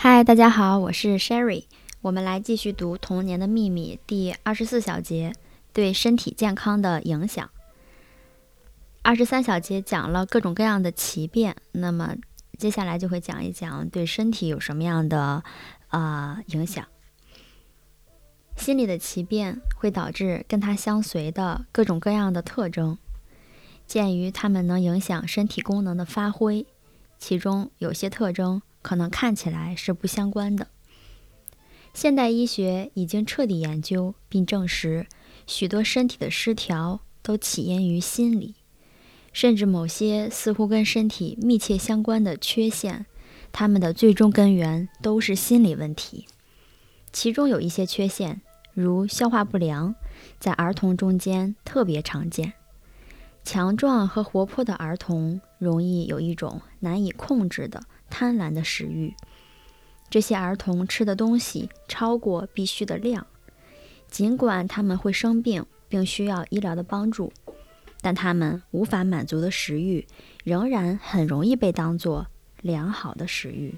[0.00, 1.64] 嗨，大家好，我是 Sherry。
[2.02, 5.32] 我们来继续读《童年的秘密》第二十四小节，
[5.72, 7.50] 对身体健康的影响。
[9.02, 12.14] 二十三小节讲了各种各样的奇变，那么
[12.56, 15.42] 接下来就会讲一讲对身体有什么样的
[15.88, 16.86] 呃影响。
[18.56, 22.96] 心理的奇变会导致跟它相随的各种各样的特征，
[23.84, 26.64] 鉴于它们能影响身体功能的发挥，
[27.18, 28.62] 其中有些特征。
[28.82, 30.68] 可能看起来是不相关的。
[31.94, 35.06] 现代医学已经彻底研究并证实，
[35.46, 38.54] 许多身体的失调都起因于心理，
[39.32, 43.06] 甚至某些似乎跟身体密切相关的缺陷，
[43.50, 46.26] 它们的最终根源都是心理问题。
[47.12, 48.42] 其中有一些缺陷，
[48.74, 49.94] 如消化不良，
[50.38, 52.52] 在儿童中间特别常见。
[53.42, 57.82] 强壮和活泼的儿童容易有一种难以控制的。
[58.10, 59.14] 贪婪的食欲，
[60.10, 63.26] 这些儿童吃的东西超过必须的量，
[64.08, 67.32] 尽管他们会生病并需要医疗的帮助，
[68.00, 70.06] 但他们无法满足的食欲
[70.44, 72.26] 仍然很容易被当作
[72.62, 73.76] 良好的食欲。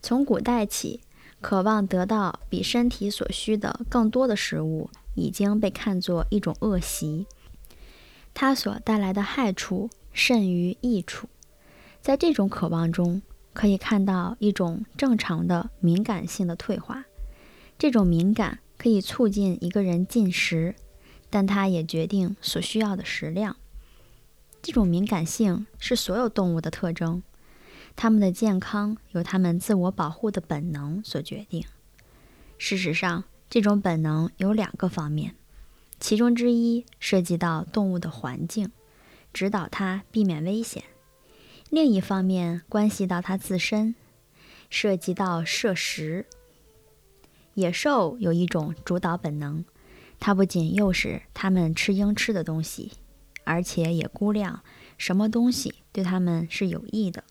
[0.00, 1.00] 从古代起，
[1.40, 7.26] 渴望得到比身体所需的更多的食物已经被看作一种恶习，
[8.34, 11.28] 它所带来的害处甚于益处。
[12.04, 13.22] 在这种渴望中，
[13.54, 17.06] 可以看到一种正常的敏感性的退化。
[17.78, 20.74] 这种敏感可以促进一个人进食，
[21.30, 23.56] 但它也决定所需要的食量。
[24.60, 27.22] 这种敏感性是所有动物的特征，
[27.96, 31.64] 它们的健康由它们自我保护的本能所决定。
[32.58, 35.34] 事实上，这种本能有两个方面，
[35.98, 38.70] 其中之一涉及到动物的环境，
[39.32, 40.84] 指导它避免危险。
[41.74, 43.96] 另一方面，关系到它自身，
[44.70, 46.24] 涉及到摄食。
[47.54, 49.64] 野兽有一种主导本能，
[50.20, 52.92] 它不仅诱使它们吃应吃的东西，
[53.42, 54.62] 而且也估量
[54.96, 57.24] 什么东西对它们是有益的。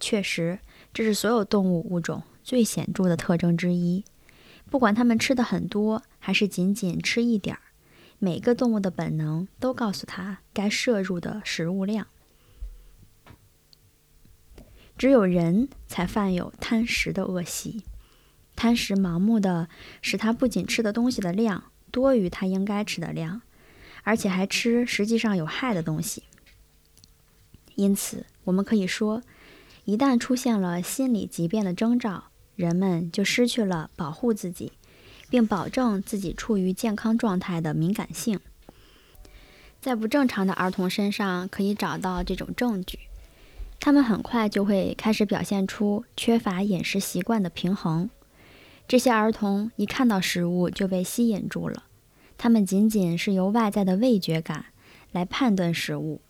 [0.00, 0.58] 确实，
[0.92, 4.04] 这是所有动物物种最显著的特征之一。
[4.68, 7.62] 不管它们吃的很多，还是仅仅吃一点儿，
[8.18, 12.08] 每个动物的本能都告诉它该摄入的食物量。
[15.00, 17.84] 只有人才犯有贪食的恶习，
[18.54, 19.66] 贪食盲目的
[20.02, 23.40] 使他不仅吃的东西的量多于他应该吃的量，
[24.02, 26.24] 而且还吃实际上有害的东西。
[27.76, 29.22] 因此，我们可以说，
[29.86, 32.24] 一旦出现了心理疾病的征兆，
[32.54, 34.72] 人们就失去了保护自己，
[35.30, 38.38] 并保证自己处于健康状态的敏感性。
[39.80, 42.98] 在不正常的儿童身上可以找到这种证据。
[43.80, 48.10] 他们很快就会开始表现出缺乏饮食习惯的平衡。
[48.86, 51.84] 这些儿童一看到食物就被吸引住了，
[52.36, 54.66] 他们仅仅是由外在的味觉感
[55.12, 56.20] 来判断食物。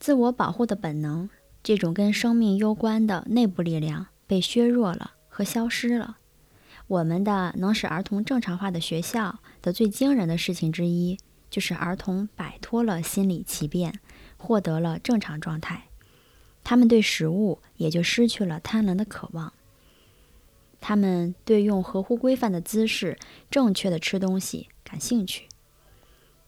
[0.00, 1.28] 自我保护的本能，
[1.62, 6.16] 这种跟生命攸关的内部力量被削弱了和消失了。
[6.86, 11.18] 我们的能使儿童正常化的学校的最惊人的事情之一，
[11.50, 14.00] 就是儿童摆脱了心理奇变，
[14.38, 15.87] 获得了正常状态。
[16.68, 19.54] 他们对食物也就失去了贪婪的渴望。
[20.82, 23.16] 他们对用合乎规范的姿势
[23.50, 25.48] 正确的吃东西感兴趣。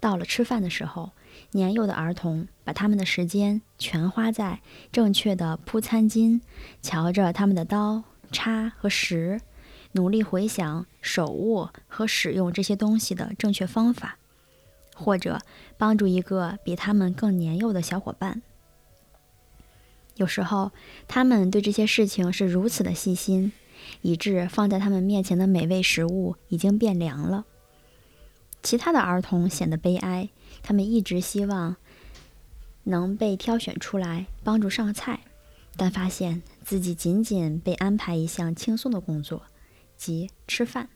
[0.00, 1.10] 到了吃饭的时候，
[1.50, 6.40] 年幼的儿童把他们的时间全花在正确的铺餐巾，
[6.80, 9.42] 瞧着他们的刀、叉和食，
[9.92, 14.16] 努力回想手握和使用这些东西的正确方法，
[14.94, 15.42] 或者
[15.76, 18.40] 帮助一个比他们更年幼的小伙伴。
[20.16, 20.72] 有时候，
[21.06, 23.52] 他们对这些事情是如此的细心，
[24.02, 27.44] 以致放在他们面前的美味食物已经变凉了。
[28.62, 30.30] 其他的儿童显得悲哀，
[30.62, 31.76] 他们一直希望
[32.84, 35.20] 能被挑选出来帮助上菜，
[35.76, 39.42] 但发现自己仅仅被安排一项轻松的工作，
[39.96, 40.88] 即吃饭。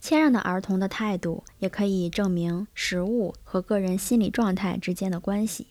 [0.00, 5.68] 谦让的儿童的态度也可以证明食物和个人心理状态之间的关系。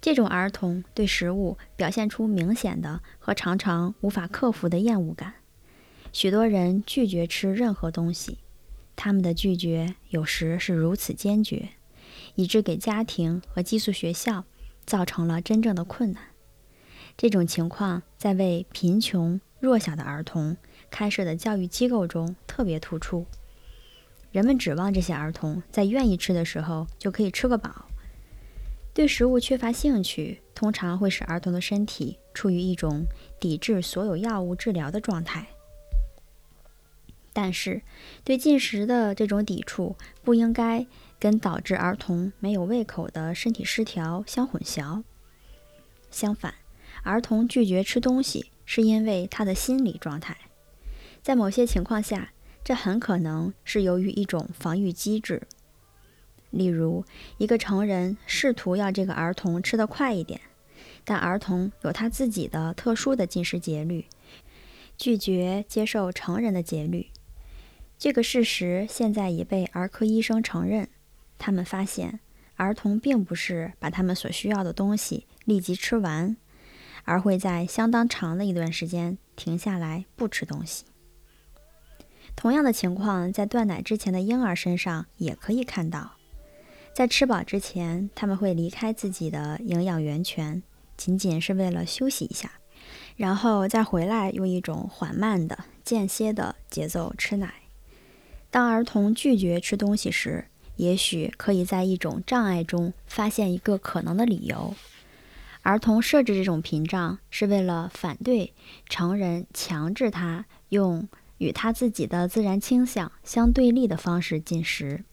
[0.00, 5.34] 这种儿童对食物表现出明显的和常常无法克服的厌恶感。
[6.12, 8.38] 许多人拒绝吃任何东西，
[8.94, 11.70] 他们的拒绝有时是如此坚决，
[12.34, 14.44] 以致给家庭和寄宿学校
[14.84, 16.22] 造成了真正的困难。
[17.16, 20.56] 这种情况在为贫穷弱小的儿童
[20.90, 23.26] 开设的教育机构中特别突出。
[24.30, 27.86] 人们指望这些儿童在愿意吃的时候就可以吃个饱。
[28.96, 33.04] 对食物缺乏兴趣，通常会使儿童的身体处于一种
[33.38, 35.46] 抵制所有药物治疗的状态。
[37.34, 37.82] 但是，
[38.24, 39.94] 对进食的这种抵触
[40.24, 40.86] 不应该
[41.20, 45.02] 跟导致儿童没有胃口的身体失调相混淆。
[46.10, 46.54] 相反，
[47.02, 50.34] 儿童拒绝吃东西是因为他的心理状态。
[51.20, 52.32] 在某些情况下，
[52.64, 55.42] 这很可能是由于一种防御机制。
[56.56, 57.04] 例如，
[57.36, 60.40] 一个成人试图要这个儿童吃得快一点，
[61.04, 64.06] 但儿童有他自己的特殊的进食节律，
[64.96, 67.08] 拒绝接受成人的节律。
[67.98, 70.88] 这个事实现在已被儿科医生承认。
[71.38, 72.20] 他们发现，
[72.56, 76.36] 儿童并不是把他们所需要的东西立即吃完，
[77.04, 80.86] 而会在相当长的一段时间停下来不吃东西。
[82.34, 86.15] 同样的情况在断奶之前的婴儿身上也可以看到。
[86.96, 90.62] 在吃饱之前，他们会离开自己的营养源泉，
[90.96, 92.50] 仅仅是为了休息一下，
[93.16, 97.52] 然后再回来用一种缓慢的、间歇的节奏吃奶。
[98.50, 100.46] 当儿童拒绝吃东西时，
[100.76, 104.74] 也许可以在一种障碍中发现一个可能的理由。
[105.60, 108.54] 儿童设置这种屏障是为了反对
[108.88, 111.06] 成人强制他用
[111.36, 115.04] 与他自己的自然倾向相对立的方式进食。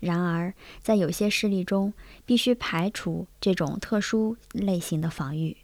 [0.00, 1.92] 然而，在有些事例中，
[2.24, 5.56] 必须排除这种特殊类型的防御。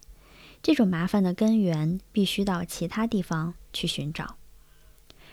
[0.63, 4.37] 这种麻烦的根源必须到其他地方去寻找。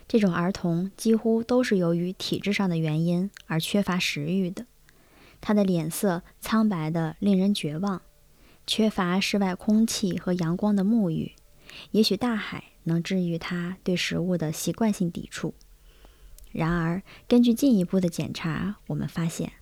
[0.07, 4.65] 这种儿童几乎都是由于体质上的原因而缺乏食欲的。
[5.39, 8.01] 他的脸色苍白的令人绝望，
[8.67, 11.31] 缺乏室外空气和阳光的沐浴。
[11.91, 15.53] 也许大海能治愈他对食物的习惯性抵触。
[16.51, 19.53] 然而，根据进一步的检查，我们发现，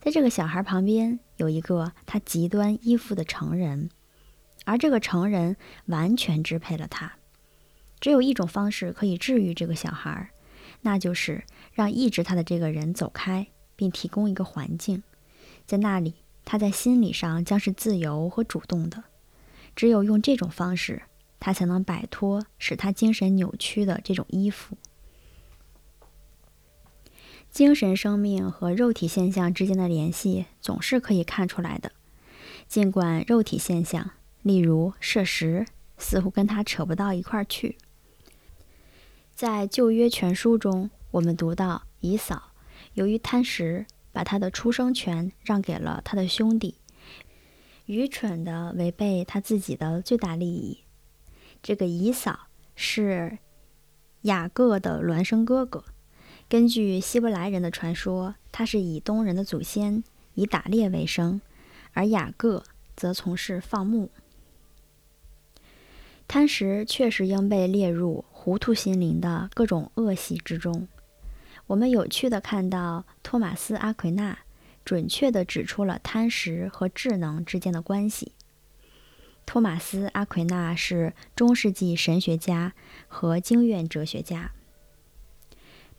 [0.00, 3.90] 在这个小孩旁边有一个他极端依附的成人，
[4.64, 5.56] 而这个成人
[5.86, 7.12] 完全支配了他。
[8.00, 10.30] 只有一种方式可以治愈这个小孩，
[10.80, 13.46] 那就是让抑制他的这个人走开，
[13.76, 15.04] 并提供一个环境，
[15.64, 19.04] 在那里他在心理上将是自由和主动的。
[19.76, 21.02] 只有用这种方式，
[21.38, 24.76] 他才能摆脱使他精神扭曲的这种依附。
[27.52, 31.92] 精神生命和肉体现象之间的联系总是可以看出来的，
[32.66, 35.66] 尽管肉体现象，例如摄食，
[35.98, 37.76] 似乎跟他扯不到一块儿去。
[39.34, 42.54] 在旧约全书中，我们读到以扫
[42.94, 46.76] 由于贪食，把他的出生权让给了他的兄弟，
[47.84, 50.78] 愚蠢地违背他自己的最大利益。
[51.62, 53.36] 这个以扫是
[54.22, 55.84] 雅各的孪生哥哥。
[56.52, 60.04] 根据希伯来人的传说，他是以东人的祖先，
[60.34, 61.40] 以打猎为生，
[61.94, 62.62] 而雅各
[62.94, 64.10] 则从事放牧。
[66.28, 70.86] 贪食确实应被列入糊涂心灵的各种恶习之中。
[71.68, 74.36] 我们有趣的看到，托马斯·阿奎那
[74.84, 78.32] 准确地指出了贪食和智能之间的关系。
[79.46, 82.74] 托马斯·阿奎那是中世纪神学家
[83.08, 84.52] 和经院哲学家。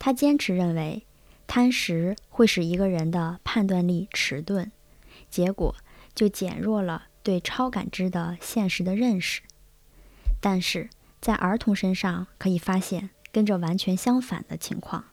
[0.04, 1.06] 他坚持认为，
[1.46, 4.70] 贪食会使一个人的判断力迟钝，
[5.30, 5.74] 结果
[6.14, 9.40] 就减弱了对超感知的现实的认识。
[10.42, 10.90] 但是
[11.22, 15.06] 在儿童身上可以发现跟这完全相反的情况：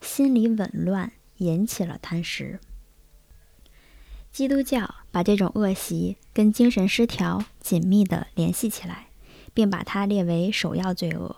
[0.00, 2.58] 心理紊乱引起了贪食。
[4.32, 9.06] 基督教把这种恶习跟精神失调紧密地联系起来，
[9.54, 11.36] 并把它列为首要罪恶，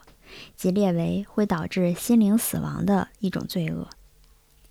[0.56, 3.88] 即列为会导致心灵死亡的一种罪恶。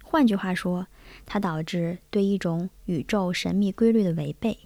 [0.04, 0.88] 换句话说，
[1.26, 4.60] 它导致对一种宇宙神秘规律的违背。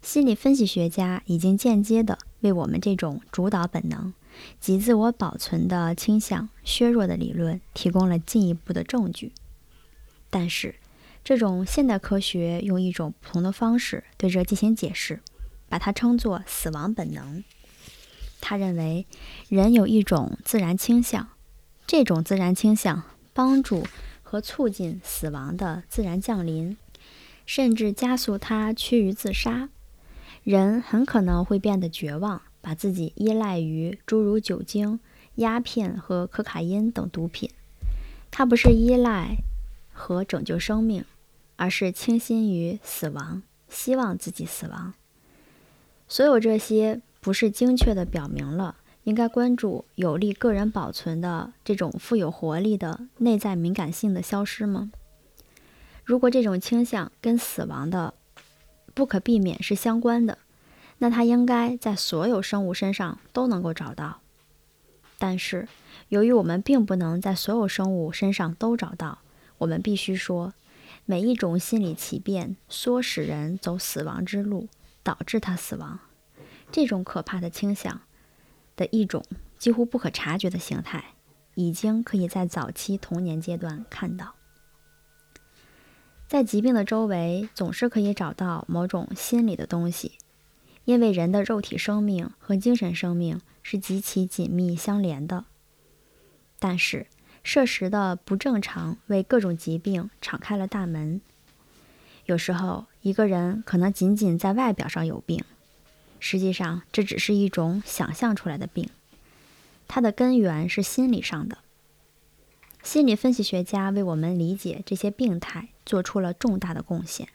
[0.00, 4.12] 心理分析学家已经间接地为我们这种主导本能
[4.58, 9.32] 及自我保存的倾向削弱的理论提供了进一步的证据。
[10.28, 10.74] 但是，
[11.22, 15.20] 这种现代科学用一种不同的方式对这进行解释，
[15.68, 17.44] 把它称作“死亡本能”。
[18.42, 19.06] 他认为，
[19.48, 21.28] 人有一种自然倾向，
[21.86, 23.86] 这种自然倾向帮助
[24.22, 26.76] 和促进死亡的自然降临，
[27.46, 29.68] 甚至加速它趋于自杀。
[30.42, 34.98] 人很可能会变得绝望，把自己依赖于诸如酒精、
[35.36, 37.48] 鸦片和可卡因等毒品。
[38.32, 39.36] 他不是依赖
[39.92, 41.04] 和拯救生命，
[41.54, 44.94] 而是倾心于死亡，希望自己死亡。
[46.08, 48.74] 所有这些不是精确地表明了
[49.04, 54.90] 应该关注有利个人保存的这种富有活力的内在敏感性的消失吗？
[56.04, 58.12] 如果这种倾向跟死亡的
[58.92, 60.36] 不可避免是相关的，
[60.98, 64.20] 那它应该在所有生物身上都能够找到。
[65.16, 65.68] 但是，
[66.08, 69.20] 由于我们并不能在所有生物身上都找到，
[69.58, 70.52] 我们必须说，
[71.06, 74.66] 每一种心理奇变唆使人走死亡之路，
[75.04, 76.00] 导致他死亡。
[76.72, 78.00] 这种可怕的倾向
[78.74, 79.24] 的一种
[79.58, 81.04] 几乎不可察觉的形态，
[81.54, 84.34] 已经可以在早期童年阶段看到。
[86.26, 90.12] 在疾病的周围，总是可以找到某种心理的东西，
[90.84, 93.40] 因为人的肉体生命和精神生命。
[93.64, 95.44] 是极其紧密相连的，
[96.58, 97.06] 但是
[97.44, 101.20] 摄食的不正常为各种疾病敞开了大门。
[102.26, 105.44] 有时候，一个人可能仅仅在外表上有病，
[106.24, 108.88] 实际上这只是一种想象出来的病，
[109.88, 111.58] 它的根源是心理上的。
[112.80, 117.28] 心理分析学家为我们理解这些病态做出了重大的贡献，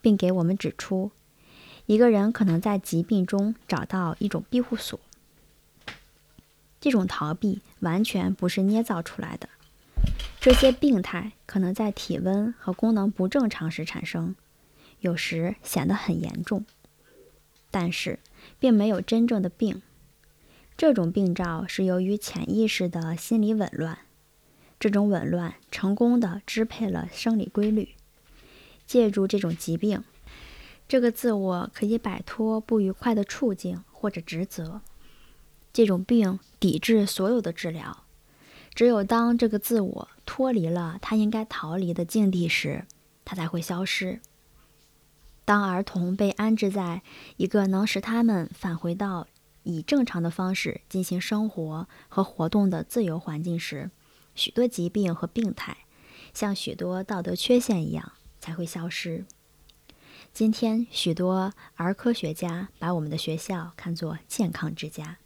[0.00, 1.10] 并给我们指出，
[1.84, 4.98] 一个人可能在疾病中找到一种庇护所。
[6.80, 9.50] 这种逃避完全不是捏造出来的。
[10.40, 14.34] 这些病态可能在体温和功能不正常时产生，
[15.00, 16.64] 有时显得很严重，
[17.74, 18.20] 但是
[18.60, 19.82] 并没有真正的病。
[20.76, 23.98] 这种病灶是由于潜意识的心理紊乱，
[24.78, 27.96] 这种紊乱成功的支配了生理规律。
[28.86, 30.04] 借助这种疾病，
[30.86, 34.82] 这个自我可以摆脱不愉快的处境或者职责。
[35.72, 38.04] 这种病抵制所有的治疗，
[38.72, 42.84] 只有当这个自我脱离了他应该逃离的境地时，
[43.24, 44.20] 它才会消失。
[45.44, 47.02] 当儿童被安置在
[47.36, 49.26] 一个能使他们返回到
[49.62, 53.90] 以正常的方式进行生活和活动的自由环境时，
[54.34, 55.76] 许多疾病和病态，
[56.32, 59.24] 像许多道德缺陷一样，才会消失。
[60.32, 65.18] 今天，许多儿科学家把我们的学校看作健康之家。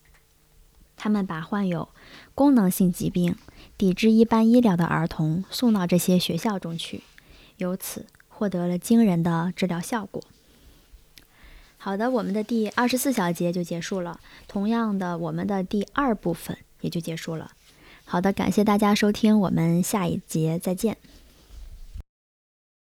[0.96, 1.88] 他们把患有
[2.34, 3.37] 功能性疾病、
[3.76, 7.04] 抵制一般医疗的儿童送到这些学校中去，
[7.58, 8.06] 由此
[8.38, 10.23] 获得了惊人的治疗效果。
[11.76, 14.21] 好的，我们的第二十四小节就结束了。
[14.47, 17.50] 同样的，我们的第二部分也就结束了。
[18.04, 20.97] 好的，感谢大家收听，我们下一节再见。